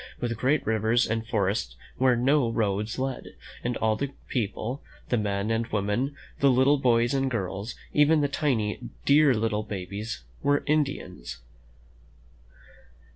[0.01, 3.95] «jiAt u ^CTE ^■■■^^ with great rivers, and forests where no roads led, and all
[3.95, 9.31] the people— the men and women, the little boys and girls, even the tiny, dear
[9.35, 11.41] little babies— were Indians.